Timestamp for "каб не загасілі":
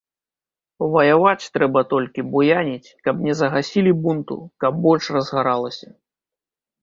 3.07-3.91